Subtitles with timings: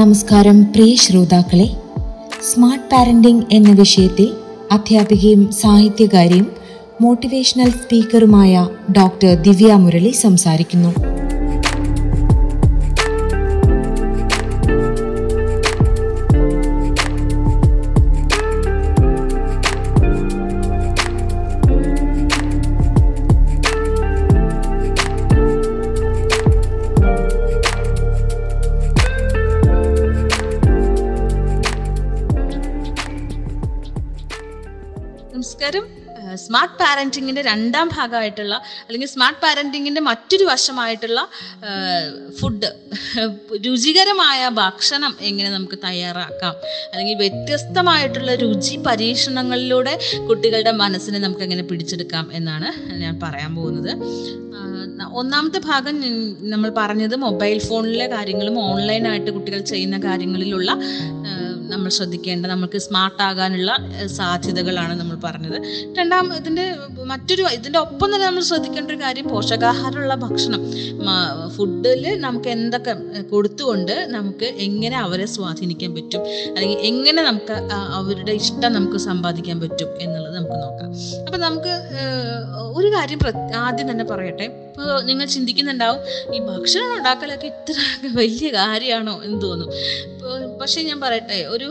[0.00, 1.66] നമസ്കാരം പ്രിയ ശ്രോതാക്കളെ.
[2.48, 4.28] Smart parenting എന്ന വിഷയത്തിൽ
[4.70, 6.46] അധ്യാപികയും സാഹിത്യകാരിയും
[7.00, 8.52] മോട്ടിവേഷണൽ സ്പീക്കറുമായ
[8.98, 11.17] ഡോക്ടർ ദിവ്യ മുരളി സംസാരിക്കുന്നു.
[36.98, 38.54] പാരന്റിങ്ങിന്റെ രണ്ടാം ഭാഗമായിട്ടുള്ള
[38.86, 41.20] അല്ലെങ്കിൽ സ്മാർട്ട് പാരന്റിങ്ങിന്റെ മറ്റൊരു വശമായിട്ടുള്ള
[42.38, 42.70] ഫുഡ്
[43.66, 46.54] രുചികരമായ ഭക്ഷണം എങ്ങനെ നമുക്ക് തയ്യാറാക്കാം?
[46.92, 49.94] അല്ലെങ്കിൽ വ്യത്യസ്തമായിട്ടുള്ള രുചി പരീക്ഷണങ്ങളിലൂടെ
[50.28, 52.70] കുട്ടികളുടെ മനസ്സിനെ നമുക്ക് എങ്ങനെ പിടിച്ചെടുക്കാം എന്നാണ്
[53.04, 53.92] ഞാൻ പറയാൻ പോകുന്നത്.
[55.20, 55.94] ഒന്നാമത്തെ ഭാഗം
[56.50, 60.70] നമ്മൾ പറഞ്ഞത് മൊബൈൽ ഫോണിലെ കാര്യങ്ങളും ഓൺലൈനായിട്ട് കുട്ടികൾ ചെയ്യുന്ന കാര്യങ്ങളിലുള്ള
[61.72, 63.72] നമ്മൾ ശ്രദ്ധിക്കേണ്ട നമുക്ക് സ്മാർട്ട് ആകാനുള്ള
[64.06, 65.58] സാധ്യതകളാണ് നമ്മൾ പറഞ്ഞത്.
[65.98, 66.66] രണ്ടാം ഇതിന്റെ
[67.12, 70.62] മറ്റൊരു ഇതിന്റെ ഒപ്പം തന്നെ നമ്മൾ ശ്രദ്ധിക്കേണ്ട ഒരു കാര്യം പോഷകാഹാരമുള്ള ഭക്ഷണം.
[71.56, 72.94] ഫുഡിൽ നമുക്ക് എന്തൊക്കെ
[73.32, 76.22] കൊടുത്തുകൊണ്ട് നമുക്ക് എങ്ങനെ അവരെ സ്വാധീനിക്കാൻ പറ്റും?
[76.56, 77.56] അല്ലെങ്കിൽ എങ്ങനെ നമുക്ക്
[77.98, 80.88] അവരുടെ ഇഷ്ടം നമുക്ക് സമ്പാദിക്കാൻ പറ്റും എന്നുള്ളത് നമുക്ക് നോക്കാം.
[81.26, 81.74] അപ്പം നമുക്ക്
[82.78, 83.20] ഒരു കാര്യം
[83.66, 84.48] ആദ്യം തന്നെ പറയട്ടെ.
[84.78, 86.00] ഇപ്പോൾ നിങ്ങൾ ചിന്തിക്കുന്നുണ്ടാവും
[86.34, 87.76] ഈ ഭക്ഷണം ഉണ്ടാക്കലൊക്കെ ഇത്ര
[88.18, 89.70] വലിയ കാര്യമാണോ എന്ന് തോന്നും.
[90.60, 91.68] പക്ഷേ ഞാൻ പറയട്ടെ ഒരു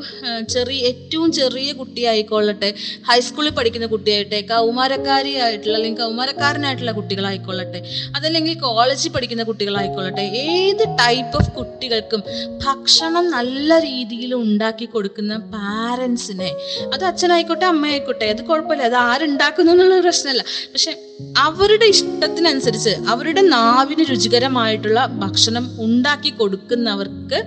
[0.53, 2.69] ചെറിയ ഏറ്റവും ചെറിയ കുട്ടിയായിക്കൊള്ളട്ടെ
[3.09, 7.81] ഹൈസ്കൂളിൽ പഠിക്കുന്ന കുട്ടിയായിട്ടെ കൗമാരക്കാരിയായിട്ടുള്ള അല്ലെങ്കിൽ കൗമാരക്കാരനായിട്ടുള്ള കുട്ടികളായിക്കൊള്ളട്ടെ
[8.17, 12.23] അതല്ലെങ്കിൽ കോളേജിൽ പഠിക്കുന്ന കുട്ടികളായിക്കൊള്ളട്ടെ ഏത് ടൈപ്പ് ഓഫ് കുട്ടികൾക്കും
[12.66, 16.51] ഭക്ഷണം നല്ല രീതിയിൽ ഉണ്ടാക്കി കൊടുക്കുന്ന പാരൻസിനെ
[16.94, 20.44] അത് അച്ഛനായിക്കോട്ടെ അമ്മയായിക്കോട്ടെ അത് കുഴപ്പമില്ല അത് ആരുണ്ടാക്കുന്നു എന്നുള്ള പ്രശ്നമല്ല.
[20.73, 20.94] പക്ഷെ
[21.38, 27.39] അവരുടെ ഇഷ്ടത്തിനനുസരിച്ച് അവരുടെ നാവിന് രുചികരമായിട്ടുള്ള ഭക്ഷണം ഉണ്ടാക്കി കൊടുക്കുന്നവർക്ക്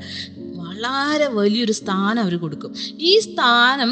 [0.63, 2.75] വളരെ വലിയൊരു സ്ഥാനം അവർ കൊടുക്കും.
[3.01, 3.91] ഈ സ്ഥാനം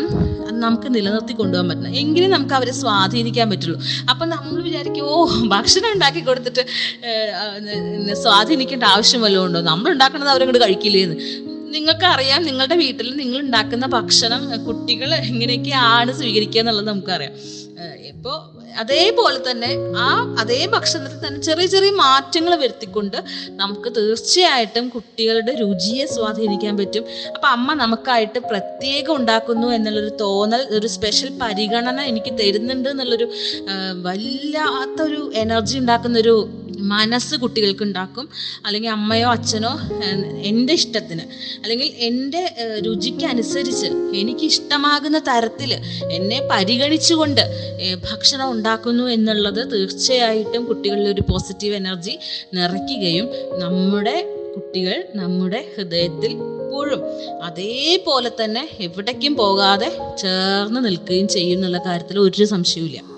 [0.60, 3.80] നമുക്ക് നിലനിർത്തി കൊണ്ടുപോകാൻ പറ്റണം എങ്കിലും നമുക്ക് അവരെ സ്വാധീനിക്കാൻ പറ്റുള്ളൂ.
[4.10, 6.64] അപ്പം നമ്മൾ വിചാരിക്കും ഓ ഭക്ഷണം ഉണ്ടാക്കി കൊടുത്തിട്ട്
[8.22, 9.60] സ്വാധീനിക്കേണ്ട ആവശ്യം വല്ലതും ഉണ്ടോ?
[9.60, 11.16] നമ്മൾ ഉണ്ടാക്കുന്നത് അവരങ്ങോട്ട് കഴിക്കില്ലേന്ന്.
[11.74, 17.34] നിങ്ങൾക്കറിയാം നിങ്ങളുടെ വീട്ടിൽ നിങ്ങൾ ഉണ്ടാക്കുന്ന ഭക്ഷണം കുട്ടികൾ എങ്ങനെയൊക്കെയാണ് സ്വീകരിക്കുക എന്നുള്ളത് നമുക്കറിയാം.
[18.08, 18.36] ഇപ്പോൾ
[18.78, 23.16] അതേപോലെ തന്നെ ആ അതേ ഭക്ഷണത്തിൽ തന്നെ ചെറിയ ചെറിയ മാറ്റങ്ങൾ വരുത്തിക്കൊണ്ട്
[23.50, 27.04] നമുക്ക് തീർച്ചയായിട്ടും കുട്ടികളുടെ രുചിയെ സ്വാധീനിക്കാൻ പറ്റും.
[27.34, 33.28] അപ്പൊ അമ്മ നമുക്കായിട്ട് പ്രത്യേകം ഉണ്ടാക്കുന്നു എന്നുള്ളൊരു തോന്നൽ ഒരു സ്പെഷ്യൽ പരിഗണന എനിക്ക് തരുന്നുണ്ട് എന്നുള്ളൊരു
[34.02, 36.36] വല്ലാത്തൊരു എനർജി ഉണ്ടാക്കുന്നൊരു
[36.88, 38.28] മനസ്സ് കുട്ടികൾക്ക് ഉണ്ടാക്കും
[38.66, 39.72] അല്ലെങ്കിൽ അമ്മയോ അച്ഛനോ
[40.42, 41.24] എന്റെ ഇഷ്ടത്തിന്.
[41.62, 42.42] അല്ലെങ്കിൽ എന്റെ
[42.86, 45.72] രുചിക്കനുസരിച്ച് എനിക്ക് ഇഷ്ടമാകുന്ന തരത്തിൽ
[46.10, 47.42] എന്നെ പരിഗണിച്ചുകൊണ്ട്
[48.10, 52.18] ഭക്ഷണം ഉണ്ടാക്കുന്നു എന്നുള്ളത് തീർച്ചയായിട്ടും കുട്ടികളിൽ ഒരു പോസിറ്റീവ് എനർജി
[52.54, 53.28] നിറയ്ക്കുകയും
[53.58, 54.16] നമ്മുടെ
[54.56, 57.02] കുട്ടികൾ നമ്മുടെ ഹൃദയത്തിൽ എപ്പോഴും
[57.42, 59.88] അതേപോലെ തന്നെ എവിടേക്കും പോകാതെ
[60.18, 63.17] ചേർന്ന് നിൽക്കുകയും ചെയ്യുന്നുള്ള കാര്യത്തിൽ ഒരു സംശയവുമില്ല.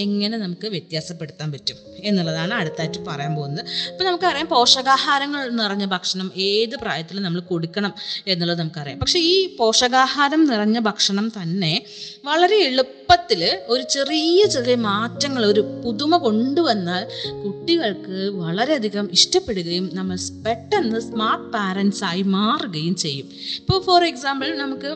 [0.00, 3.64] എങ്ങനെ നമുക്ക് വ്യത്യാസപ്പെടുത്താൻ പറ്റും എന്നുള്ളതാണ് അടുത്തായിട്ട് പറയാൻ പോകുന്നത്.
[3.90, 7.94] അപ്പം നമുക്കറിയാം പോഷകാഹാരങ്ങൾ നിറഞ്ഞ ഭക്ഷണം ഏത് പ്രായത്തിൽ നമ്മൾ കൊടുക്കണം
[8.26, 8.98] എന്നുള്ളത് നമുക്കറിയാം.
[8.98, 11.74] പക്ഷേ ഈ പോഷകാഹാരം നിറഞ്ഞ ഭക്ഷണം തന്നെ
[12.24, 17.04] വളരെ എളുപ്പത്തിൽ ഒരു ചെറിയ ചെറിയ മാറ്റങ്ങൾ ഒരു പുതുമ കൊണ്ടുവന്നാൽ
[17.44, 23.28] കുട്ടികൾക്ക് വളരെയധികം ഇഷ്ടപ്പെടുകയും നമ്മൾ പെട്ടെന്ന് സ്മാർട്ട് പാരൻസ് ആയി മാറുകയും ചെയ്യും.
[23.56, 24.90] ഇപ്പോൾ ഫോർ എക്സാമ്പിൾ നമുക്ക്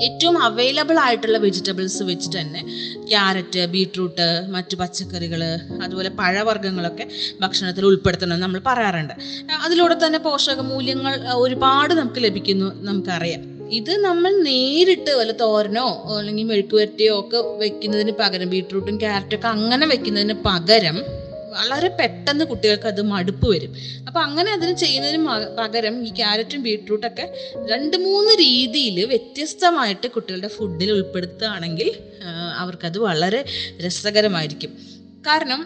[0.00, 2.62] ഏറ്റവും അവൈലബിൾ ആയിട്ടുള്ള വെജിറ്റബിൾസ് വെച്ചിട്ട് തന്നെ
[3.08, 5.42] ക്യാരറ്റ് ബീട്രൂട്ട് മറ്റു പച്ചക്കറികൾ
[5.82, 7.08] അതുപോലെ പഴവർഗങ്ങളൊക്കെ
[7.40, 9.12] ഭക്ഷണത്തിൽ ഉൾപ്പെടുത്തണം നമ്മൾ പറയാറുണ്ട്.
[9.64, 13.54] അതിലൂടെ തന്നെ പോഷക മൂല്യങ്ങൾ ഒരുപാട് നമുക്ക് ലഭിക്കുന്നു നമുക്കറിയാം.
[13.70, 20.34] ഇത് നമ്മൾ നേരിട്ട് വല്ല തോരനോ അല്ലെങ്കിൽ മെഴുക്കുവരട്ടിയോ ഒക്കെ വെക്കുന്നതിന് പകരം ബീട്രൂട്ടും ക്യാരറ്റും ഒക്കെ അങ്ങനെ വെക്കുന്നതിന്
[20.44, 21.23] പകരം
[21.56, 23.72] വളരെ പെട്ടെന്ന് കുട്ടികൾക്ക് അത് മടുപ്പ് വരും.
[24.06, 25.20] അപ്പോൾ അങ്ങനെ അതിന് ചെയ്യുന്നതിന്
[25.58, 27.26] പകരം ഈ ക്യാരറ്റും ബീട്രൂട്ടൊക്കെ
[27.72, 31.90] രണ്ട് മൂന്ന് രീതിയിൽ വ്യത്യസ്തമായിട്ട് കുട്ടികളുടെ ഫുഡിൽ ഉൾപ്പെടുത്തുകയാണെങ്കിൽ
[32.58, 33.44] അവർക്കത് വളരെ
[33.86, 34.72] രസകരമായിരിക്കും.
[35.26, 35.60] കാരണം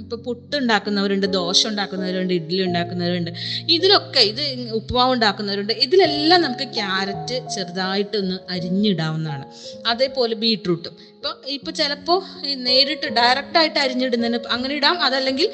[0.00, 3.30] ഇപ്പോൾ പുട്ട് ഉണ്ടാക്കുന്നവരുണ്ട് ദോശ ഉണ്ടാക്കുന്നവരുണ്ട് ഇഡ്ഡലി ഉണ്ടാക്കുന്നവരുണ്ട്.
[3.68, 5.72] ഇതിലൊക്കെ ഇത് ഉപ്പുമാവ് ഉണ്ടാക്കുന്നവരുണ്ട്.
[5.72, 9.44] ഇതിലെല്ലാം നമുക്ക് ക്യാരറ്റ് ചെറുതായിട്ട് ഒന്ന് അരിഞ്ഞിടാവുന്നതാണ്.
[9.86, 10.94] അതേപോലെ ബീട്രൂട്ടും.
[11.26, 12.18] ഇപ്പോൾ ഇപ്പൊ ചിലപ്പോൾ
[12.64, 14.96] നേരിട്ട് ഡയറക്റ്റായിട്ട് അരിഞ്ഞിടുന്നതിന് അങ്ങനെ ഇടാം.
[15.00, 15.48] അതല്ലെങ്കിൽ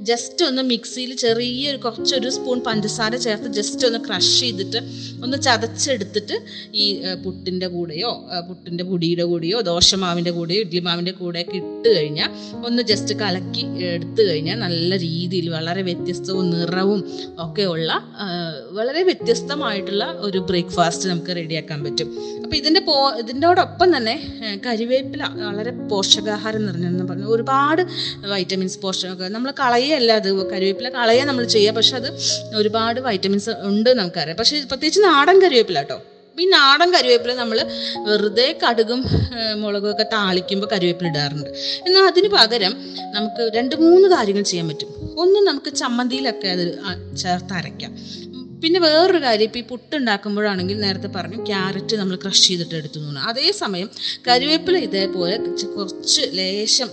[0.00, 4.80] ജസ്റ്റ് ഒന്ന് മിക്സിയിൽ ചെറിയൊരു കുറച്ചൊരു സ്പൂൺ പഞ്ചസാര ചേർത്ത് ജസ്റ്റ് ഒന്ന് ക്രഷ് ചെയ്തിട്ട്
[5.22, 6.36] ഒന്ന് ചതച്ചെടുത്തിട്ട്
[6.74, 6.86] ഈ
[7.24, 8.10] പുട്ടിന്റെ കൂടെയോ
[8.48, 12.30] പുട്ടിന്റെ പൊടിയുടെ കൂടെയോ ദോശമാവിന്റെ കൂടെയോ ഇഡ്ലി കൂടെ കൂടെയൊക്കെ ഇട്ട് കഴിഞ്ഞാൽ
[12.66, 17.00] ഒന്ന് ജസ്റ്റ് കലക്കി എടുത്തു കഴിഞ്ഞാൽ നല്ല രീതിയിൽ വളരെ വ്യത്യസ്തവും നിറവും
[17.46, 17.90] ഒക്കെ ഉള്ള
[18.72, 22.08] വളരെ വ്യത്യസ്തമായിട്ടുള്ള ഒരു ബ്രേക്ക്ഫാസ്റ്റ് നമുക്ക് റെഡിയാക്കാൻ പറ്റും.
[22.44, 22.94] അപ്പൊ ഇതിന്റെ പോ
[23.96, 24.14] തന്നെ
[24.44, 24.48] ആ,
[24.96, 27.26] കരിവേപ്പില വളരെ പോഷകാഹാരം നിറഞ്ഞെന്ന് പറഞ്ഞു.
[27.34, 27.82] ഒരുപാട്
[28.32, 30.30] വൈറ്റമിൻസ് പോഷക നമ്മൾ കളയല്ല അത്.
[30.52, 32.08] കരിവേപ്പില കളയുക നമ്മൾ ചെയ്യുക പക്ഷെ അത്
[32.56, 34.36] ഒരുപാട് വൈറ്റമിൻസ് ഉണ്ട് നമുക്കറിയാം.
[34.36, 35.98] പക്ഷേ പ്രത്യേകിച്ച് നാടൻ കരിവേപ്പില കേട്ടോ.
[36.40, 37.58] ഈ നാടൻ കരിവേപ്പില നമ്മൾ
[38.06, 39.00] വെറുതെ കടുകും
[39.62, 41.50] മുളകും ഒക്കെ താളിക്കുമ്പോൾ കരിവേപ്പില ഇടാറുണ്ട്.
[41.86, 42.74] എന്നാൽ അതിന് പകരം
[43.16, 44.90] നമുക്ക് രണ്ട് മൂന്ന് കാര്യങ്ങൾ ചെയ്യാൻ പറ്റും.
[45.22, 46.64] ഒന്ന് നമുക്ക് ചമ്മന്തിയിലൊക്കെ അത്
[47.16, 47.92] ചേർത്ത് അരയ്ക്കാം.
[48.62, 53.20] പിന്നെ വേറൊരു കാര്യം ഇപ്പോൾ ഈ പുട്ട് ഉണ്ടാക്കുമ്പോഴാണെങ്കിൽ നേരത്തെ പറഞ്ഞു ക്യാരറ്റ് നമ്മൾ ക്രഷ് ചെയ്തിട്ട് എടുത്തു എന്ന്
[53.20, 53.88] അതേസമയം
[54.28, 55.36] കരിവേപ്പില ഇതേപോലെ
[55.76, 56.90] കുറച്ച് ലേശം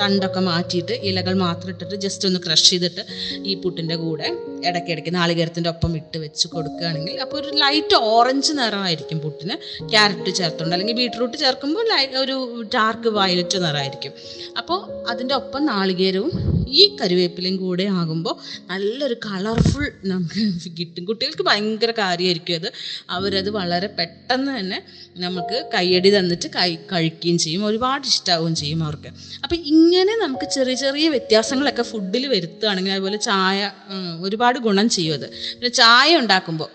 [0.00, 3.04] തണ്ടൊക്കെ മാറ്റിയിട്ട് ഇലകൾ മാത്രം ഇട്ടിട്ട് ജസ്റ്റ് ഒന്ന് ക്രഷ് ചെയ്തിട്ട്
[3.44, 4.30] ഈ പുട്ടിന്റെ കൂടെ
[4.66, 9.54] ഇടയ്ക്കിടയ്ക്ക് നാളികേരത്തിന്റെ ഒപ്പം ഇട്ട് വെച്ച് കൊടുക്കുകയാണെങ്കിൽ അപ്പോൾ ഒരു ലൈറ്റ് ഓറഞ്ച് നിറമായിരിക്കും പുട്ടിന്.
[9.92, 11.84] ക്യാരറ്റ് ചേർത്തുണ്ട് അല്ലെങ്കിൽ ബീട്രൂട്ട് ചേർക്കുമ്പോൾ
[12.22, 12.36] ഒരു
[12.74, 14.12] ഡാർക്ക് വയലറ്റ് നിറമായിരിക്കും.
[14.58, 14.78] അപ്പോൾ
[15.08, 16.32] അതിന്റെ ഒപ്പം നാളികേരവും
[16.78, 18.34] ഈ കരുവേപ്പിലയും കൂടെ ആകുമ്പോൾ
[18.70, 20.42] നല്ലൊരു കളർഫുൾ നമുക്ക്
[20.78, 21.04] കിട്ടും.
[21.04, 22.68] കുട്ടികൾക്ക് ഭയങ്കര കാര്യമായിരിക്കും അത്.
[23.10, 24.78] അവരത് വളരെ പെട്ടെന്ന് തന്നെ
[25.16, 27.64] നമുക്ക് കയ്യടി തന്നിട്ട് കൈ കഴിക്കുകയും ചെയ്യും.
[27.64, 29.10] ഒരുപാട് ഇഷ്ടമാവുകയും ചെയ്യും അവർക്ക്.
[29.44, 33.58] അപ്പോൾ ഇങ്ങനെ നമുക്ക് ചെറിയ ചെറിയ വ്യത്യാസങ്ങളൊക്കെ ഫുഡിൽ വരുത്തുകയാണെങ്കിൽ അതുപോലെ ചായ
[33.90, 34.04] ഉം,
[34.48, 35.26] ഒരുപാട് ഗുണം ചെയ്യും അത്.
[35.52, 36.68] പിന്നെ ചായ ഉണ്ടാക്കുമ്പോൾ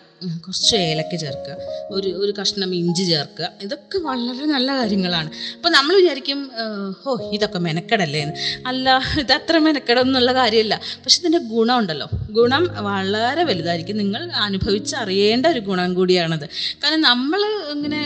[0.45, 1.55] കുറച്ച് ഏലക്ക ചേർക്കുക.
[1.95, 3.47] ഒരു ഒരു കഷ്ണം ഇഞ്ചി ചേർക്കുക.
[3.65, 5.29] ഇതൊക്കെ വളരെ നല്ല കാര്യങ്ങളാണ്.
[5.57, 6.39] അപ്പോൾ നമ്മൾ വിചാരിക്കും
[7.07, 8.21] ഓ ഇതൊക്കെ മെനക്കെടല്ലേ
[8.71, 8.87] അല്ല
[9.23, 10.75] ഇത് അത്ര മെനക്കെടൊന്നുള്ള കാര്യമില്ല.
[11.03, 13.97] പക്ഷെ ഇതിന്റെ ഗുണമുണ്ടല്ലോ ഗുണം വളരെ വലുതായിരിക്കും.
[14.03, 16.45] നിങ്ങൾ അനുഭവിച്ചറിയേണ്ട ഒരു ഗുണം കൂടിയാണത്.
[16.83, 17.41] കാരണം നമ്മൾ
[17.75, 18.01] ഇങ്ങനെ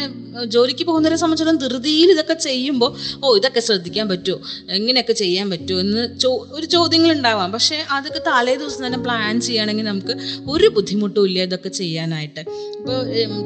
[0.56, 2.92] ജോലിക്ക് പോകുന്നവരെ സംബന്ധിച്ചിടത്തോളം ധൃതിയിൽ ഇതൊക്കെ ചെയ്യുമ്പോൾ
[3.24, 4.40] ഓ ഇതൊക്കെ ശ്രദ്ധിക്കാൻ പറ്റുമോ
[4.78, 7.50] എങ്ങനെയൊക്കെ ചെയ്യാൻ പറ്റുമോ എന്ന് ചോ ഒരു ചോദ്യങ്ങൾ ഉണ്ടാവാം.
[7.56, 10.14] പക്ഷേ അതൊക്കെ തലേ ദിവസം തന്നെ പ്ലാൻ ചെയ്യുകയാണെങ്കിൽ നമുക്ക്
[10.54, 11.72] ഒരു ബുദ്ധിമുട്ടും ഇല്ല ഇതൊക്കെ
[12.08, 12.42] ചെയ്യാനായിട്ട്.
[12.80, 12.98] ഇപ്പോൾ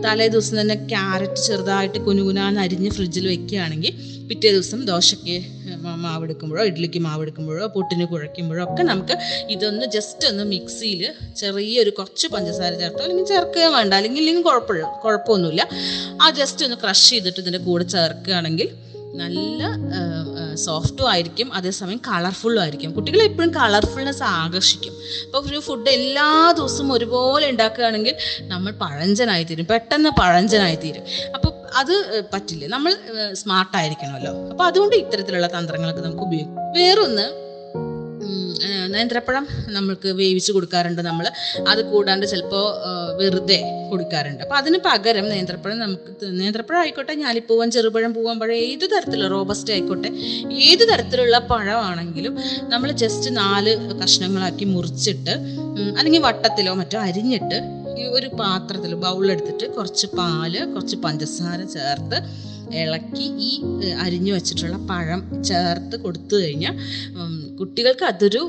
[0.05, 3.93] തലേ ദിവസം തന്നെ ക്യാരറ്റ് ചെറുതായിട്ട് കുനുകുനാന്ന് അരിഞ്ഞ് ഫ്രിഡ്ജിൽ വെക്കുകയാണെങ്കിൽ
[4.29, 5.37] പിറ്റേ ദിവസം ദോശയ്ക്ക്
[6.03, 9.15] മാവെടുക്കുമ്പോഴോ ഇഡ്ഡലിക്ക് മാവെടുക്കുമ്പോഴോ പുട്ടിന് കുഴയ്ക്കുമ്പോഴോ ഒക്കെ നമുക്ക്
[9.49, 11.01] ഇതൊന്ന് ജസ്റ്റ് ഒന്ന് മിക്സിയിൽ
[11.37, 15.63] ചെറിയൊരു കുറച്ച് പഞ്ചസാര ചേർത്തോ അല്ലെങ്കിൽ ചേർക്കുക വേണ്ട അല്ലെങ്കിൽ ഇല്ലെങ്കിൽ കുഴപ്പമില്ല കുഴപ്പമൊന്നുമില്ല.
[16.21, 18.69] ആ ജസ്റ്റ് ഒന്ന് ക്രഷ് ചെയ്തിട്ട് ഇതിന്റെ കൂടെ ചേർക്കുകയാണെങ്കിൽ
[19.15, 19.61] നല്ല
[20.56, 22.92] സോഫ്റ്റും ആയിരിക്കും അതേസമയം കളർഫുള്ളും ആയിരിക്കും.
[22.92, 24.94] കുട്ടികളെ എപ്പോഴും കളർഫുൾനെസ് ആകർഷിക്കും.
[25.25, 31.03] അപ്പോൾ ഒരു ഫുഡ് എല്ലാ ദിവസവും ഒരുപോലെ ഉണ്ടാക്കുകയാണെങ്കിൽ നമ്മൾ പഴഞ്ചനായി തീരും പെട്ടെന്ന് പഴഞ്ചനായി തീരും
[31.36, 32.68] അപ്പോൾ അത് പറ്റില്ല.
[32.68, 32.98] നമ്മൾ
[33.33, 36.71] സ്മാർട്ടായിരിക്കണമല്ലോ അപ്പോൾ അതുകൊണ്ട് ഇത്തരത്തിലുള്ള തന്ത്രങ്ങളൊക്കെ നമുക്ക് ഉപയോഗിക്കാം.
[36.71, 37.50] വേറൊന്ന്
[38.88, 41.25] നേന്ത്രപ്പഴം നമ്മൾക്ക് വേവിച്ച് കൊടുക്കാറുണ്ട് നമ്മൾ
[41.68, 42.65] അത് കൂടാണ്ട് ചിലപ്പോൾ
[43.19, 43.59] വെറുതെ
[43.92, 44.42] കൊടുക്കാറുണ്ട്.
[44.44, 50.12] അപ്പോൾ അതിന് പകരം നേന്ത്രപ്പഴം നമുക്ക് നേന്ത്രപ്പഴം ആയിക്കോട്ടെ ഞാലിപ്പൂവൻ ചെറുപഴം പൂവൻ പഴം ഏത് തരത്തിലുള്ള റോബസ്റ്റ് ആയിക്കോട്ടെ
[50.69, 52.35] ഏത് തരത്തിലുള്ള പഴമാണെങ്കിലും
[52.69, 53.73] നമ്മൾ ജസ്റ്റ് നാല്
[54.04, 55.35] കഷ്ണങ്ങളാക്കി മുറിച്ചിട്ട്
[55.97, 57.59] അല്ലെങ്കിൽ വട്ടത്തിലോ മറ്റോ അരിഞ്ഞിട്ട്
[58.02, 62.18] ഈ ഒരു പാത്രത്തിൽ ബൗളെടുത്തിട്ട് കുറച്ച് പാൽ കുറച്ച് പഞ്ചസാര ചേർത്ത്
[62.75, 63.52] ഇളക്കി ഈ
[63.94, 66.75] അരിഞ്ഞു വെച്ചിട്ടുള്ള പഴം ചേർത്ത് കൊടുത്തു കഴിഞ്ഞാൽ
[67.61, 68.41] കുട്ടികൾക്ക് അതൊരു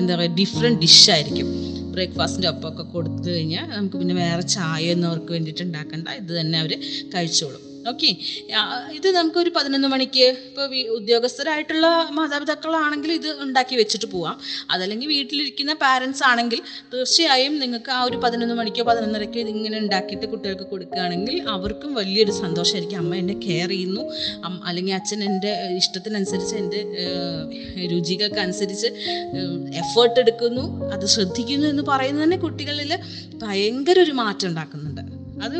[0.00, 1.48] എന്താ പറയുക ഡിഫറെന്റ് ഡിഷായിരിക്കും
[1.94, 6.08] ബ്രേക്ക്ഫാസ്റ്റിന്റെ ഒപ്പമൊക്കെ കൊടുത്തു കഴിഞ്ഞാൽ നമുക്ക് പിന്നെ വേറെ ചായ ഒന്നും അവർക്ക് വേണ്ടിയിട്ട് ഉണ്ടാക്കണ്ട.
[6.20, 6.72] ഇത് തന്നെ അവർ
[7.14, 7.62] കഴിച്ചോളും.
[7.90, 8.10] ഓക്കെ
[8.98, 11.86] ഇത് നമുക്കൊരു പതിനൊന്ന് മണിക്ക് ഇപ്പോൾ ഉദ്യോഗസ്ഥരായിട്ടുള്ള
[12.18, 14.36] മാതാപിതാക്കളാണെങ്കിൽ ഇത് ഉണ്ടാക്കി വെച്ചിട്ട് പോവാം.
[14.72, 16.60] അതല്ലെങ്കിൽ വീട്ടിലിരിക്കുന്ന പാരൻസ് ആണെങ്കിൽ
[16.92, 22.98] തീർച്ചയായും നിങ്ങൾക്ക് ആ ഒരു പതിനൊന്ന് മണിക്കോ പതിനൊന്നരക്കോ ഇതിങ്ങനെ ഉണ്ടാക്കിയിട്ട് കുട്ടികൾക്ക് കൊടുക്കുകയാണെങ്കിൽ അവർക്കും വലിയൊരു സന്തോഷമായിരിക്കും.
[23.02, 24.04] അമ്മ എന്നെ കെയർ ചെയ്യുന്നു.
[24.68, 26.82] അല്ലെങ്കിൽ അച്ഛൻ എന്റെ ഇഷ്ടത്തിനനുസരിച്ച് എന്റെ
[27.92, 28.88] രുചികൾക്ക് അനുസരിച്ച്
[29.82, 30.64] എഫേർട്ട് എടുക്കുന്നു.
[30.94, 32.92] അത് ശ്രദ്ധിക്കുന്നു എന്ന് പറയുന്നത് തന്നെ കുട്ടികളിൽ
[33.44, 35.02] ഭയങ്കര ഒരു മാറ്റം ഉണ്ടാക്കുന്നുണ്ട്.
[35.44, 35.56] അത്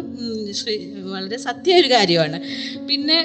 [1.13, 2.39] വളരെ സത്യ ഒരു കാര്യമാണ്.
[2.89, 3.19] പിന്നെ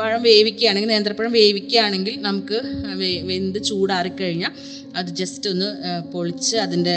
[0.00, 2.58] പഴം വേവിക്കുകയാണെങ്കിൽ നേന്ത്രപ്പഴം വേവിക്കുകയാണെങ്കിൽ നമുക്ക്
[3.30, 4.54] വെന്ത് ചൂടാറിക്കഴിഞ്ഞാൽ
[5.00, 5.68] അത് ജസ്റ്റ് ഒന്ന്
[6.12, 6.96] പൊളിച്ച് അതിന്റെ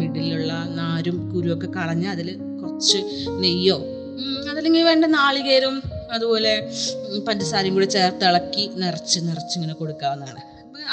[0.00, 2.28] മിഡിലുള്ള നാരും കുരുവൊക്കെ കളഞ്ഞ് അതിൽ
[2.60, 2.98] കുറച്ച്
[3.44, 3.78] നെയ്യോ
[4.50, 5.78] അതല്ലെങ്കിൽ വേണ്ട നാളികേരവും
[6.16, 6.52] അതുപോലെ
[7.26, 10.42] പഞ്ചസാരയും കൂടി ചേർത്ത് ഇളക്കി നിറച്ച് നിറച്ച് ഇങ്ങനെ കൊടുക്കാവുന്നതാണ്.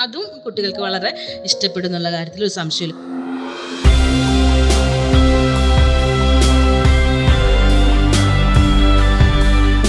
[0.03, 1.11] അതും കുട്ടികൾക്ക് വളരെ
[1.49, 3.14] ഇഷ്ടപ്പെടുന്നുള്ള കാര്യത്തിൽ ഒരു സംശയമില്ല.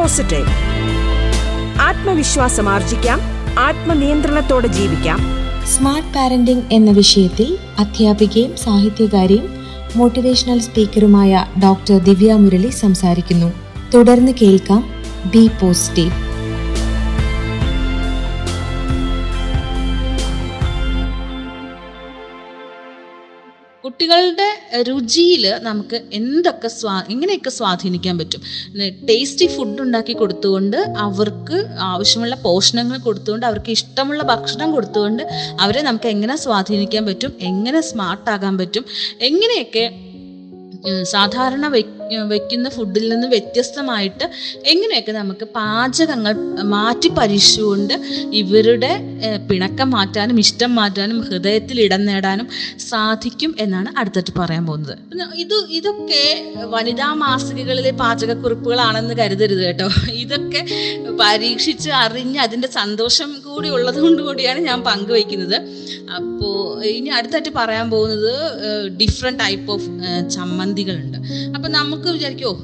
[0.00, 0.46] പോസിറ്റീവ്
[1.80, 3.20] ആത്മവിശ്വാസം ആർജിക്കാം.
[3.58, 5.18] ആത്മനിയന്ത്രണത്തോടെ ജീവിക്കാം.
[5.66, 9.54] സ്മാർട്ട് പാരന്റിംഗ് എന്ന വിഷയത്തിൽ അധ്യാപികയും സാഹിത്യകാരിയും
[9.96, 13.52] മോട്ടിവേഷണൽ സ്പീക്കറുമായ ഡോക്ടർ ദിവ്യ മുരളി സംസാരിക്കുന്നു.
[13.94, 14.90] തുടർന്ന് കേൾക്കാം
[15.24, 16.29] ബി പോസിറ്റീവ്
[24.00, 28.40] കുട്ടികളുടെ രുചിയിൽ നമുക്ക് എന്തൊക്കെ സ്വാ എങ്ങനെയൊക്കെ സ്വാധീനിക്കാൻ പറ്റും?
[29.06, 35.22] ടേസ്റ്റി ഫുഡ് ഉണ്ടാക്കി കൊടുത്തുകൊണ്ട് അവർക്ക് ആവശ്യമുള്ള പോഷണങ്ങൾ കൊടുത്തുകൊണ്ട് അവർക്ക് ഇഷ്ടമുള്ള ഭക്ഷണം കൊടുത്തുകൊണ്ട്
[35.60, 37.32] അവരെ നമുക്ക് എങ്ങനെ സ്വാധീനിക്കാൻ പറ്റും?
[37.40, 38.84] എങ്ങനെ സ്മാർട്ടാകാൻ പറ്റും?
[39.20, 39.92] എങ്ങനെയൊക്കെ
[41.02, 41.99] സാധാരണ വെ-
[42.32, 44.24] വെക്കുന്ന ഫുഡിൽ നിന്ന് വ്യത്യസ്തമായിട്ട്
[44.72, 46.34] എങ്ങനെയൊക്കെ നമുക്ക് പാചകങ്ങൾ
[46.74, 47.94] മാറ്റി പരീക്ഷിച്ചുകൊണ്ട്
[48.40, 48.92] ഇവരുടെ
[49.48, 52.48] പിണക്കം മാറ്റാനും ഇഷ്ടം മാറ്റാനും ഹൃദയത്തിൽ ഇടം നേടാനും
[52.88, 54.96] സാധിക്കും എന്നാണ് അടുത്തിട്ട് പറയാൻ പോകുന്നത്.
[55.44, 56.24] ഇത് ഇതൊക്കെ
[56.74, 59.88] വനിതാ മാസികകളിലെ പാചകക്കുറിപ്പുകളാണെന്ന് കരുതരുത് കേട്ടോ.
[60.24, 60.62] ഇതൊക്കെ
[61.22, 65.56] പരീക്ഷിച്ച് അറിഞ്ഞ് അതിന്റെ സന്തോഷം കൂടി ഉള്ളത് കൊണ്ട് കൂടിയാണ് ഞാൻ പങ്കുവയ്ക്കുന്നത്.
[66.18, 68.32] അപ്പോൾ ഇനി അടുത്തായിട്ട് പറയാൻ പോകുന്നത്
[69.00, 69.88] ഡിഫറെന്റ് ടൈപ്പ് ഓഫ്
[70.34, 71.18] ചമ്മന്തികളുണ്ട്.
[71.54, 72.54] അപ്പം നമുക്ക് വിചാരിക്കുമോ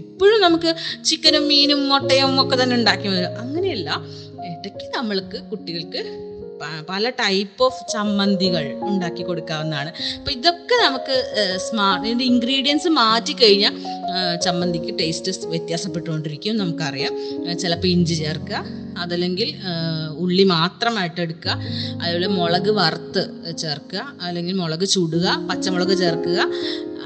[0.00, 3.08] എപ്പോഴും നമുക്ക് ചിക്കനും മീനും മുട്ടയും ഒക്കെ തന്നെ ഉണ്ടാക്കി
[3.42, 3.90] അങ്ങനെയല്ല
[4.50, 6.02] ഇടയ്ക്ക് നമ്മൾക്ക് കുട്ടികൾക്ക്
[6.88, 9.90] പല ടൈപ്പ് ഓഫ് ചമ്മന്തികൾ ഉണ്ടാക്കി കൊടുക്കാവുന്നതാണ്.
[10.18, 11.16] അപ്പോൾ ഇതൊക്കെ നമുക്ക്
[11.66, 13.74] സ്മാർട്ട് ഇതിന്റെ ഇൻഗ്രീഡിയൻസ് മാറ്റി കഴിഞ്ഞാൽ
[14.44, 17.12] ചമ്മന്തിക്ക് ടേസ്റ്റ് വ്യത്യാസപ്പെട്ടുകൊണ്ടിരിക്കും നമുക്കറിയാം.
[17.62, 18.64] ചിലപ്പോൾ ഇഞ്ചി ചേർക്കുക
[18.98, 19.54] അതല്ലെങ്കിൽ
[20.18, 21.52] ഉള്ളി മാത്രമായിട്ട് എടുക്കുക
[22.02, 23.22] അതുപോലെ മുളക് വറുത്ത്
[23.58, 26.40] ചേർക്കുക അല്ലെങ്കിൽ മുളക് ചുടുക പച്ചമുളക് ചേർക്കുക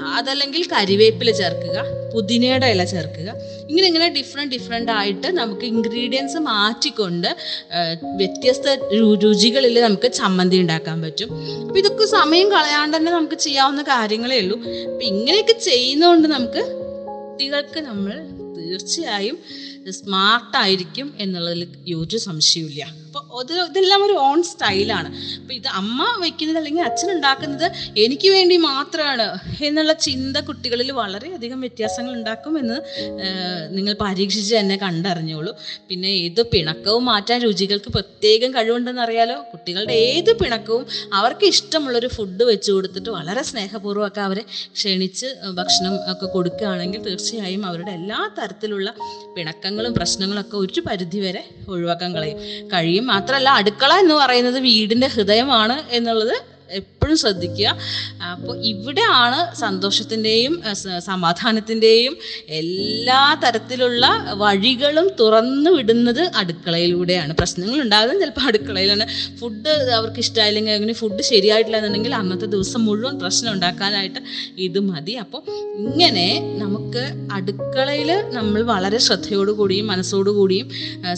[0.01, 3.29] അതല്ലെങ്കിൽ കരിവേപ്പില ചേർക്കുക പുതിനയുടെ ഇല ചേർക്കുക.
[3.69, 7.35] ഇങ്ങനെ ഇങ്ങനെ ഡിഫറെന്റ് ഡിഫറെന്റ് ആയിട്ട് നമുക്ക് ഇൻഗ്രീഡിയൻസ് മാറ്റിക്കൊണ്ട്
[8.03, 8.75] വ്യത്യസ്ത
[9.23, 11.29] രുചികളിൽ നമുക്ക് ചമ്മന്തി ഉണ്ടാക്കാൻ പറ്റും.
[11.61, 14.57] അപ്പം ഇതൊക്കെ സമയം കളയാണ്ട് തന്നെ നമുക്ക് ചെയ്യാവുന്ന കാര്യങ്ങളേ ഉള്ളൂ.
[14.63, 16.63] അപ്പം ഇങ്ങനെയൊക്കെ ചെയ്യുന്നതുകൊണ്ട് നമുക്ക്
[17.07, 18.13] കുട്ടികൾക്ക് നമ്മൾ
[18.57, 19.37] തീർച്ചയായും
[19.91, 25.09] സ്മാർട്ടായിരിക്കും എന്നുള്ളതിൽ യോജിച്ച് സംശയമില്ല അപ്പോൾ അത് ഇതെല്ലാം ഒരു ഓൺ സ്റ്റൈലാണ്
[25.41, 27.67] അപ്പോൾ ഇത് അമ്മ വയ്ക്കുന്നത് അല്ലെങ്കിൽ അച്ഛൻ ഉണ്ടാക്കുന്നത്
[27.97, 29.25] എനിക്ക് വേണ്ടി മാത്രമാണ്
[29.65, 32.77] എന്നുള്ള ചിന്ത കുട്ടികളിൽ വളരെയധികം വ്യത്യാസങ്ങൾ ഉണ്ടാക്കും എന്ന്
[33.75, 35.51] നിങ്ങൾ പരീക്ഷിച്ച് തന്നെ കണ്ടറിഞ്ഞോളൂ.
[35.89, 39.37] പിന്നെ ഏത് പിണക്കവും മാറ്റാൻ രുചികൾക്ക് പ്രത്യേകം കഴിവുണ്ടെന്ന് അറിയാലോ?
[39.53, 44.43] കുട്ടികളുടെ ഏത് പിണക്കവും അവർക്ക് ഇഷ്ടമുള്ളൊരു ഫുഡ് വെച്ച് കൊടുത്തിട്ട് വളരെ സ്നേഹപൂർവമൊക്കെ അവരെ
[44.77, 45.27] ക്ഷണിച്ച്
[45.59, 48.89] ഭക്ഷണം ഒക്കെ കൊടുക്കുകയാണെങ്കിൽ തീർച്ചയായും അവരുടെ എല്ലാ തരത്തിലുള്ള
[49.35, 52.39] പിണക്കങ്ങളും പ്രശ്നങ്ങളൊക്കെ ഒരു പരിധിവരെ ഒഴിവാക്കാൻ കളയും.
[52.73, 53.04] കഴിയും.
[53.05, 56.35] മാത്രമല്ല അടുക്കള എന്ന് പറയുന്നത് വീടിന്റെ ഹൃദയമാണ് എന്നുള്ളത്
[57.05, 57.69] എപ്പോഴും ശ്രദ്ധിക്കുക.
[58.33, 60.53] അപ്പോൾ ഇവിടെയാണ് സന്തോഷത്തിന്റെയും
[61.09, 62.13] സമാധാനത്തിന്റെയും
[62.59, 64.05] എല്ലാ തരത്തിലുള്ള
[64.43, 67.31] വഴികളും തുറന്നു വിടുന്നത് അടുക്കളയിലൂടെയാണ്.
[67.39, 69.05] പ്രശ്നങ്ങൾ ഉണ്ടാകുന്നത് ചിലപ്പോൾ അടുക്കളയിലാണ്.
[69.39, 74.21] ഫുഡ് അവർക്ക് ഇഷ്ടമായില്ലെങ്കിൽ അങ്ങനെ ഫുഡ് ശരിയായിട്ടില്ല എന്നുണ്ടെങ്കിൽ അന്നത്തെ ദിവസം മുഴുവൻ പ്രശ്നം ഉണ്ടാക്കാനായിട്ട്
[74.67, 75.15] ഇത് മതി.
[75.23, 75.41] അപ്പോൾ
[75.85, 76.27] ഇങ്ങനെ
[76.63, 77.03] നമുക്ക്
[77.37, 80.67] അടുക്കളയിൽ നമ്മൾ വളരെ ശ്രദ്ധയോടുകൂടിയും മനസ്സോടുകൂടിയും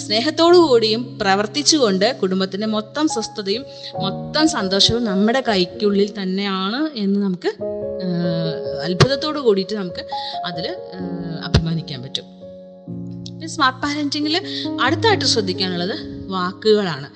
[0.06, 3.64] സ്നേഹത്തോടുകൂടിയും പ്രവർത്തിച്ചുകൊണ്ട് കുടുംബത്തിന്റെ മൊത്തം സ്വസ്ഥതയും
[4.04, 5.42] മൊത്തം സന്തോഷവും നമ്മുടെ
[5.78, 7.50] കൈക്കുള്ളിൽ തന്നെയാണ് എന്ന് നമുക്ക്
[8.84, 10.04] അത്ഭുതത്തോട് കൂടിയിട്ട് നമുക്ക്
[10.46, 10.66] അതിൽ
[11.44, 12.26] അഭിമാനിക്കാൻ പറ്റും.
[13.48, 14.36] സ്മാർട്ട് പാരന്റിങ്ങിൽ
[14.82, 15.96] അടുത്തായിട്ട് ശ്രദ്ധിക്കാനുള്ളത്
[16.28, 17.10] വാക്കുകളാണ്.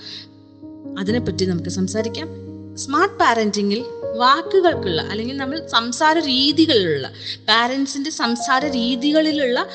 [1.00, 2.30] അതിനെപ്പറ്റി നമുക്ക് സംസാരിക്കാം.
[2.78, 3.82] സ്മാർട്ട് പാരന്റിങ്ങിൽ
[4.18, 7.08] വാക്കുകൾക്കുള്ള അല്ലെങ്കിൽ നമ്മൾ സംസാര രീതികളിലുള്ള
[7.50, 9.66] പാരൻസിന്റെ സംസാര രീതികളിലുള്ള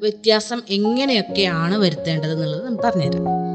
[0.00, 3.45] വ്യത്യാസം എങ്ങനെയൊക്കെയാണ് വരുത്തേണ്ടത് എന്നുള്ളത് നമുക്ക് പറഞ്ഞുതരാം.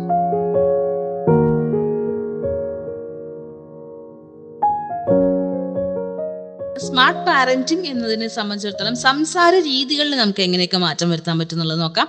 [6.88, 12.08] സ്മാർട്ട് പാരന്റിങ് എന്നതിനെ സംബന്ധിച്ചിടത്തോളം സംസാര രീതികളിൽ നമുക്ക് എങ്ങനെയൊക്കെ മാറ്റം വരുത്താൻ പറ്റും എന്നുള്ളത് നോക്കാം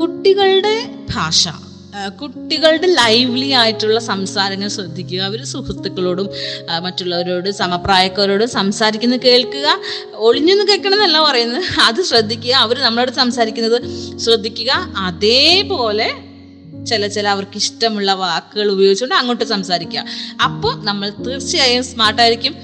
[0.00, 0.74] കുട്ടികളുടെ
[1.14, 1.48] ഭാഷ
[2.22, 5.20] കുട്ടികളുടെ ലൈവ്ലി ആയിട്ടുള്ള സംസാരങ്ങൾ ശ്രദ്ധിക്കുക.
[5.28, 6.28] അവർ സുഹൃത്തുക്കളോടും
[6.82, 9.68] മറ്റുള്ളവരോട് സമപ്രായക്കാരോടും സംസാരിക്കുന്നത് കേൾക്കുക.
[10.26, 11.64] ഒളിഞ്ഞൊന്ന് കേൾക്കണമെന്നല്ല പറയുന്നത്.
[11.82, 12.54] അത് ശ്രദ്ധിക്കുക.
[12.54, 13.78] അവർ നമ്മളോട് സംസാരിക്കുന്നത്
[14.18, 14.72] ശ്രദ്ധിക്കുക.
[15.08, 16.08] അതേപോലെ
[16.90, 20.04] ചില ചില അവർക്ക് ഇഷ്ടമുള്ള വാക്കുകൾ ഉപയോഗിച്ചുകൊണ്ട് അങ്ങോട്ട് സംസാരിക്കുക.
[20.44, 22.54] അപ്പോൾ നമ്മൾ തീർച്ചയായും സ്മാർട്ടായിരിക്കും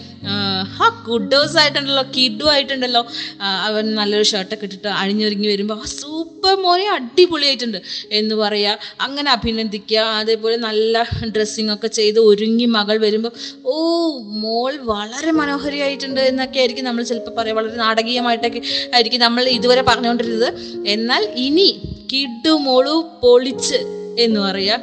[0.85, 3.03] ആ ഗുഡേഴ്സ് ആയിട്ടുണ്ടല്ലോ കിഡും ആയിട്ടുണ്ടല്ലോ.
[3.69, 7.79] അവൻ നല്ലൊരു ഷർട്ടൊക്കെ ഇട്ടിട്ട് അണിഞ്ഞൊരുങ്ങി വരുമ്പോൾ സൂപ്പർ മോനെ അടിപൊളിയായിട്ടുണ്ട്
[8.19, 11.05] എന്ന് പറയുക അങ്ങനെ അഭിനന്ദിക്കുക അതേപോലെ നല്ല
[11.35, 13.33] ഡ്രസ്സിങ് ഒക്കെ ചെയ്ത് ഒരുങ്ങി മകൾ വരുമ്പോൾ
[13.73, 13.77] ഓ
[14.45, 17.57] മോൾ വളരെ മനോഹരിയായിട്ടുണ്ട് എന്നൊക്കെ ആയിരിക്കും നമ്മൾ ചിലപ്പോൾ പറയാം.
[17.57, 18.63] വളരെ നാടകീയമായിട്ടൊക്കെ
[18.95, 20.49] ആയിരിക്കും നമ്മൾ ഇതുവരെ പറഞ്ഞുകൊണ്ടിരുന്നത്.
[20.95, 21.69] എന്നാൽ ഇനി
[22.13, 23.79] കിഡു മോളു പൊളിച്ച്
[24.25, 24.81] എന്ന് പറയുക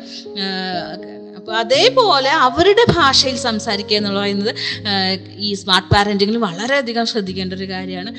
[1.41, 4.51] അപ്പോൾ അതേപോലെ അവരുടെ ഭാഷയിൽ സംസാരിക്കുക എന്ന് പറയുന്നത്
[5.45, 8.11] ഈ സ്മാർട്ട് പാരന്റിങ്ങിൽ വളരെയധികം ശ്രദ്ധിക്കേണ്ട ഒരു കാര്യമാണ്.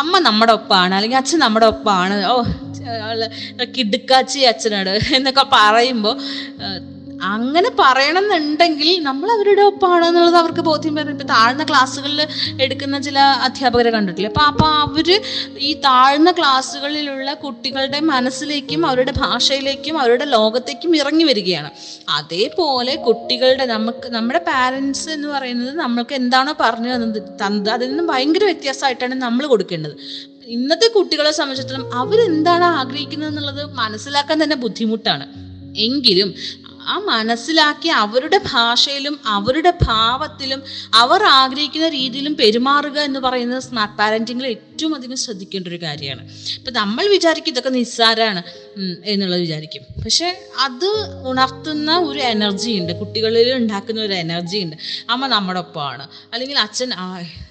[0.00, 2.34] അമ്മ നമ്മുടെ ഒപ്പമാണ് അല്ലെങ്കിൽ അച്ഛൻ നമ്മുടെ ഒപ്പമാണ് ഓ
[3.76, 6.16] കിടുക്കാച്ചി അച്ഛനാണ് എന്നൊക്കെ പറയുമ്പോൾ
[7.22, 12.26] അങ്ങനെ പറയണമെന്നുണ്ടെങ്കിൽ നമ്മൾ അവരുടെ ഒപ്പമാണ് എന്നുള്ളത് അവർക്ക് ബോധ്യം വരും ഇപ്പം താഴ്ന്ന ക്ലാസ്സുകളിൽ
[12.62, 14.30] എടുക്കുന്ന ചില അധ്യാപകരെ കണ്ടിട്ടില്ലേ?
[14.30, 15.20] അപ്പം അപ്പം അവർ
[15.58, 21.70] ഈ താഴ്ന്ന ക്ലാസ്സുകളിലുള്ള കുട്ടികളുടെ മനസ്സിലേക്കും അവരുടെ ഭാഷയിലേക്കും അവരുടെ ലോകത്തേക്കും ഇറങ്ങി വരികയാണ്.
[22.08, 28.44] അതേപോലെ കുട്ടികളുടെ നമുക്ക് നമ്മുടെ പാരൻസ് എന്ന് പറയുന്നത് നമ്മൾക്ക് എന്താണോ പറഞ്ഞു തന്നത് തന്നത് അതിൽ നിന്നും ഭയങ്കര
[28.44, 29.96] വ്യത്യാസമായിട്ടാണ് നമ്മൾ കൊടുക്കേണ്ടത്.
[30.46, 35.26] ഇന്നത്തെ കുട്ടികളെ സംബന്ധിച്ചിടത്തോളം അവരെന്താണ് ആഗ്രഹിക്കുന്നത് എന്നുള്ളത് മനസ്സിലാക്കാൻ തന്നെ ബുദ്ധിമുട്ടാണ്.
[35.76, 36.34] എങ്കിലും
[36.86, 40.62] ആ മനസ്സിലാക്കി അവരുടെ ഭാഷയിലും അവരുടെ ഭാവത്തിലും
[40.94, 46.28] അവർ ആഗ്രഹിക്കുന്ന രീതിയിലും പെരുമാറുക എന്ന് പറയുന്നത് സ്മാർട്ട് പാരന്റിങ്ങിൽ ഏറ്റവും അധികം ശ്രദ്ധിക്കേണ്ട ഒരു കാര്യമാണ്.
[46.54, 48.42] ഇപ്പം നമ്മൾ വിചാരിക്കും ഇതൊക്കെ നിസ്സാരമാണ്
[49.04, 49.82] എന്നുള്ളത് വിചാരിക്കും.
[50.04, 50.88] പക്ഷെ അത്
[51.28, 52.92] ഉണർത്തുന്ന ഒരു എനർജി ഉണ്ട്.
[52.92, 54.76] കുട്ടികളിൽ ഉണ്ടാക്കുന്ന ഒരു എനർജി ഉണ്ട്.
[55.10, 56.08] അമ്മ നമ്മുടെ ഒപ്പമാണ്.
[56.32, 56.90] അല്ലെങ്കിൽ അച്ഛൻ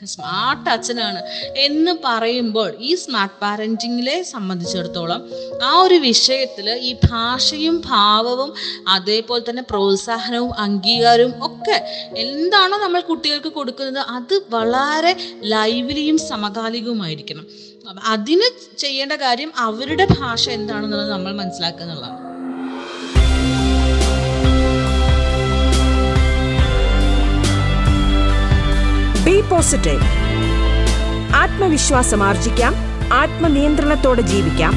[0.05, 1.21] സ്മാർട്ട് അച്ഛനാണ്
[1.57, 5.21] എന്ന് പറയുമ്പോൾ ഈ സ്മാർട്ട് പാരന്റിങ്ങിലെ സംബന്ധിച്ചിടത്തോളം
[5.63, 8.53] ആ ഒരു വിഷയത്തിൽ ഈ ഭാഷയും ഭാവവും
[9.23, 11.75] അതേപോലെ തന്നെ പ്രോത്സാഹനവും അംഗീകാരവും ഒക്കെ
[12.23, 15.13] എന്താണോ നമ്മൾ കുട്ടികൾക്ക് കൊടുക്കുന്നത് അത് വളരെ
[15.53, 17.45] ലൈവ്ലിയും സമകാലികവുമായിരിക്കണം.
[18.13, 18.47] അതിന്
[18.83, 22.19] ചെയ്യേണ്ട കാര്യം അവരുടെ ഭാഷ എന്താണെന്നുള്ളത് നമ്മൾ മനസ്സിലാക്കുക എന്നുള്ളതാണ്.
[29.27, 30.09] ബി പോസിറ്റീവ്
[31.43, 32.75] ആത്മവിശ്വാസം ആർജിക്കാം.
[33.21, 34.75] ആത്മനിയന്ത്രണത്തോടെ ജീവിക്കാം.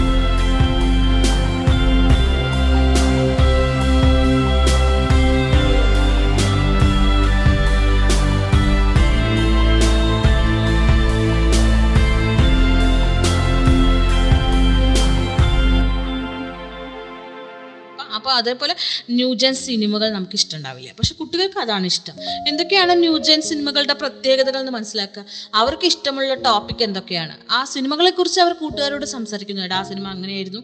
[18.37, 18.77] അതേപോലെ
[19.11, 22.15] ന്യൂജൻ സിനിമകൾ നമുക്ക് ഇഷ്ടമുണ്ടാവില്ല പക്ഷെ കുട്ടികൾക്ക് അതാണ് ഇഷ്ടം.
[22.49, 25.25] എന്തൊക്കെയാണ് ന്യൂജൻ സിനിമകളുടെ പ്രത്യേകതകൾ എന്ന് മനസ്സിലാക്കുക?
[25.55, 27.37] അവർക്ക് ഇഷ്ടമുള്ള ടോപ്പിക് എന്തൊക്കെയാണ്?
[27.51, 30.63] ആ സിനിമകളെ കുറിച്ച് അവർ കൂട്ടുകാരോട് സംസാരിക്കുന്നുണ്ട് ആ സിനിമ അങ്ങനെയായിരുന്നു.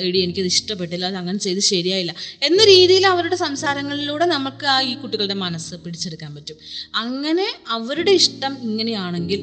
[0.00, 2.14] എടി എനിക്കത് ഇഷ്ടപ്പെട്ടില്ല അത് അങ്ങനെ ചെയ്ത് ശരിയായില്ല.
[2.42, 6.56] എന്ന രീതിയിൽ അവരുടെ സംസാരങ്ങളിലൂടെ നമുക്ക് ആ ഈ കുട്ടികളുടെ മനസ്സ് പിടിച്ചെടുക്കാൻ പറ്റും.
[6.94, 9.40] അങ്ങനെ അവരുടെ ഇഷ്ടം ഇങ്ങനെയാണെങ്കിൽ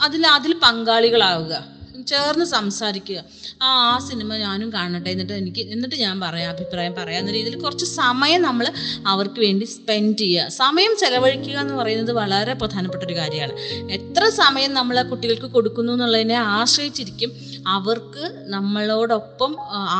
[0.00, 1.75] അതിൽ അതിൽ പങ്കാളികളാവുക.
[2.06, 3.18] ചേർന്ന് സംസാരിക്കുക.
[3.62, 7.84] ആ ആ സിനിമ ഞാനും കാണട്ടെ എന്നിട്ട് എനിക്ക് എന്നിട്ട് ഞാൻ പറയാം അഭിപ്രായം പറയാം എന്ന രീതിയിൽ കുറച്ച്
[7.84, 8.66] സമയം നമ്മൾ
[9.06, 10.48] അവർക്ക് വേണ്ടി സ്പെൻഡ് ചെയ്യുക.
[10.60, 13.54] സമയം ചെലവഴിക്കുക എന്ന് പറയുന്നത് വളരെ പ്രധാനപ്പെട്ട ഒരു കാര്യമാണ്.
[13.98, 17.30] എത്ര സമയം നമ്മൾ കുട്ടികൾക്ക് കൊടുക്കുന്നു എന്നുള്ളതിനെ ആശ്രയിച്ചിരിക്കും
[17.74, 19.56] അവർക്ക് നമ്മളോടൊപ്പം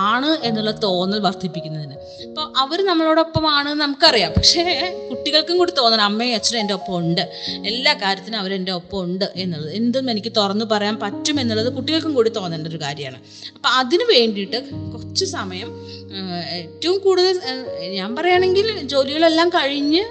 [0.08, 1.96] ആണ് എന്നുള്ള തോന്നൽ വർദ്ധിപ്പിക്കുന്നതിന്.
[2.28, 4.32] അപ്പോൾ അവർ നമ്മളോടൊപ്പം ആണ് നമുക്കറിയാം.
[4.36, 4.64] പക്ഷേ
[5.10, 7.22] കുട്ടികൾക്കും കൂടി തോന്നണം അമ്മയും അച്ഛനും എന്റെ ഒപ്പം ഉണ്ട്.
[7.66, 9.72] എല്ലാ കാര്യത്തിനും അവരെന്റെ ഒപ്പം ഉണ്ട് എന്നുള്ളത്.
[9.74, 13.20] എന്തും എനിക്ക് തുറന്നു പറയാൻ പറ്റും എന്നുള്ളത് കുട്ടികൾക്കും കൂടി തോന്നേണ്ട ഒരു കാര്യമാണ്.
[13.54, 14.60] അപ്പം അതിന് വേണ്ടിയിട്ട്
[14.92, 15.70] കുറച്ച് സമയം
[16.52, 17.40] ഏറ്റവും കൂടുതൽ
[17.94, 20.02] ഞാൻ പറയുകയാണെങ്കിൽ ജോലികളെല്ലാം കഴിഞ്ഞ്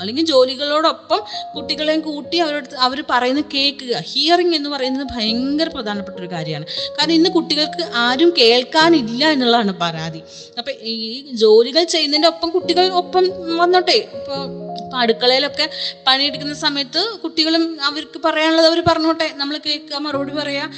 [0.00, 1.20] അല്ലെങ്കിൽ ജോലികളോടൊപ്പം
[1.56, 6.66] കുട്ടികളെയും കൂട്ടി അവരോട് അവർ പറയുന്ന കേൾക്കുക ഹിയറിംഗ് എന്ന് പറയുന്നത് ഭയങ്കര പ്രധാനപ്പെട്ട ഒരു കാര്യമാണ്.
[6.98, 10.22] കാരണം ഇന്ന് കുട്ടികൾക്ക് ആരും കേൾക്കാനില്ല എന്നുള്ളതാണ് പരാതി.
[10.58, 13.24] അപ്പൊ ഈ ജോലികൾ ചെയ്യുന്നതിന്റെ ഒപ്പം കുട്ടികൾ ഒപ്പം
[13.56, 14.08] വന്നോട്ടെ.
[14.18, 14.62] ഇപ്പം
[14.98, 15.70] അടുക്കളയിലൊക്കെ
[16.06, 19.30] പണിയെടുക്കുന്ന സമയത്ത് കുട്ടികളും അവർക്ക് പറയാനുള്ളത് അവർ പറഞ്ഞോട്ടെ.
[19.36, 20.68] നമ്മൾ കേൾക്കുക മറുപടി പറയാ.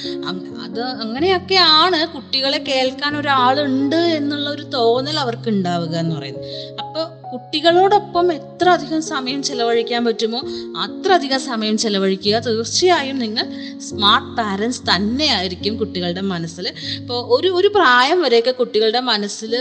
[0.65, 6.45] അത് അങ്ങനെയൊക്കെ ആണ് കുട്ടികളെ കേൾക്കാൻ ഒരാളുണ്ട് എന്നുള്ള ഒരു തോന്നൽ അവർക്ക് ഉണ്ടാവുക എന്ന് പറയുന്നത്.
[6.79, 10.39] അപ്പോൾ കുട്ടികളോടൊപ്പം എത്ര അധികം സമയം ചെലവഴിക്കാൻ പറ്റുമോ
[10.83, 12.35] അത്ര അധികം സമയം ചെലവഴിക്കുക.
[12.47, 13.45] തീർച്ചയായും നിങ്ങൾ
[13.87, 16.65] സ്മാർട്ട് പാരൻസ് തന്നെയായിരിക്കും കുട്ടികളുടെ മനസ്സിൽ.
[16.99, 19.53] ഇപ്പോൾ ഒരു ഒരു പ്രായം വരെയൊക്കെ കുട്ടികളുടെ മനസ്സിൽ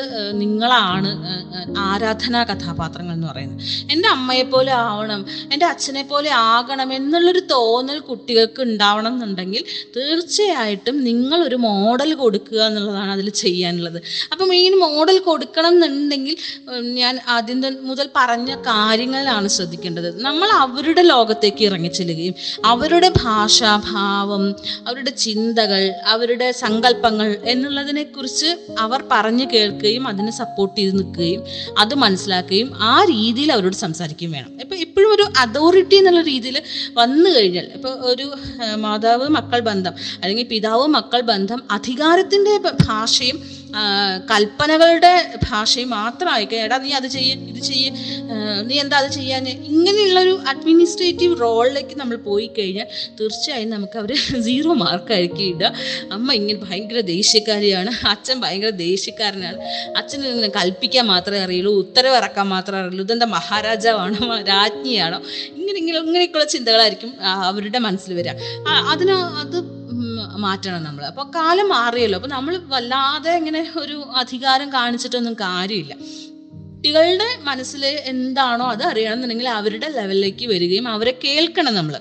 [0.43, 1.11] നിങ്ങളാണ്
[1.89, 3.63] ആരാധനാ കഥാപാത്രങ്ങൾ എന്ന് പറയുന്നത്.
[3.93, 5.21] എന്റെ അമ്മയെപ്പോലെ ആവണം
[5.53, 9.65] എന്റെ അച്ഛനെ പോലെ ആകണം എന്നുള്ളൊരു തോന്നൽ കുട്ടികൾക്ക് ഉണ്ടാവണം എന്നുണ്ടെങ്കിൽ
[9.97, 14.01] തീർച്ചയായിട്ടും നിങ്ങളൊരു മോഡൽ കൊടുക്കുക എന്നുള്ളതാണ് അതിൽ ചെയ്യാനുള്ളത്.
[14.33, 16.37] അപ്പം ഈ മോഡൽ കൊടുക്കണം എന്നുണ്ടെങ്കിൽ
[17.01, 17.58] ഞാൻ ആദ്യം
[17.89, 20.09] മുതൽ പറഞ്ഞ കാര്യങ്ങളാണ് ശ്രദ്ധിക്കേണ്ടത്.
[20.21, 24.45] നമ്മൾ അവരുടെ ലോകത്തേക്ക് ഇറങ്ങിച്ചെല്ലുകയും അവരുടെ ഭാഷാഭാവം
[24.89, 31.43] അവരുടെ ചിന്തകൾ അവരുടെ സങ്കല്പങ്ങൾ എന്നുള്ളതിനെക്കുറിച്ച് അവർ പറഞ്ഞു കേൾക്കുകയും അതിനെ സപ്പോർട്ട് ചെയ്ത് നിൽക്കുകയും
[31.79, 34.51] അത് മനസ്സിലാക്കുകയും ആ രീതിയിൽ അവരോട് സംസാരിക്കുകയും വേണം.
[34.61, 36.57] ഇപ്പം എപ്പോഴും ഒരു അതോറിറ്റി എന്നുള്ള രീതിയിൽ
[36.95, 38.27] വന്നു കഴിഞ്ഞാൽ ഇപ്പോൾ ഒരു
[38.77, 42.55] മാതാവ് മക്കൾ ബന്ധം അല്ലെങ്കിൽ പിതാവ് മക്കൾ ബന്ധം അധികാരത്തിന്റെ
[42.87, 43.39] ഭാഷയും
[44.31, 45.13] കൽപ്പനകളുടെ
[45.49, 46.63] ഭാഷയും മാത്രമായിരിക്കും.
[46.67, 47.91] എടാ നീ അത് ചെയ്യ ഇത് ചെയ്യ
[48.69, 52.87] നീ എന്താ അത് ചെയ്യാൻ ഇങ്ങനെയുള്ളൊരു അഡ്മിനിസ്ട്രേറ്റീവ് റോളിലേക്ക് നമ്മൾ പോയി കഴിഞ്ഞാൽ
[53.21, 54.13] തീർച്ചയായും നമുക്ക് അവർ
[54.47, 55.73] സീറോ മാർക്കായിരിക്കും ഇടുക.
[56.13, 57.93] അമ്മ ഇങ്ങനെ ഭയങ്കര ദേഷ്യക്കാരിയാണ്.
[58.09, 59.59] അച്ഛൻ ഭയങ്കര ദേഷ്യക്കാരനാണ്.
[59.97, 63.05] അച്ഛന് കൽപ്പിക്കാൻ മാത്രമേ അറിയുള്ളൂ ഉത്തരവ് ഇറക്കാൻ മാത്രമേ അറിയുള്ളൂ.
[63.05, 65.21] ഇതെന്താ മഹാരാജാവാണോ രാജ്ഞിയാണോ?
[65.59, 67.13] ഇങ്ങനെ ഇങ്ങനെ ഇങ്ങനെയൊക്കെയുള്ള ചിന്തകളായിരിക്കും
[67.51, 68.35] അവരുടെ മനസ്സിൽ വരിക.
[68.93, 69.78] അതിന് അത്
[70.37, 72.19] മാറ്റണം നമ്മൾ അപ്പോൾ കാലം മാറിയല്ലോ.
[72.19, 75.95] അപ്പോൾ നമ്മൾ വല്ലാതെ ഇങ്ങനെ ഒരു അധികാരം കാണിച്ചിട്ടൊന്നും കാര്യമില്ല.
[75.95, 82.01] കുട്ടികളുടെ മനസ്സിൽ എന്താണോ അത് അറിയണമെന്നുണ്ടെങ്കിൽ അവരുടെ ലെവലിലേക്ക് വരികയും അവരെ കേൾക്കണം നമ്മൾ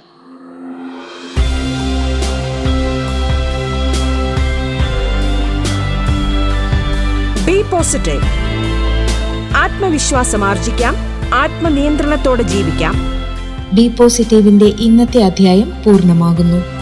[7.45, 8.23] ബി പോസിറ്റീവ്
[9.55, 10.95] ആത്മവിശ്വാസം ആർജിക്കാം.
[11.33, 12.95] ആത്മനിയന്ത്രണത്തോടെ ജീവിക്കാം.
[13.73, 16.76] ബി പോസിറ്റീവിന്റെ ഇന്നത്തെ അധ്യായം പൂർണമാകുന്നു.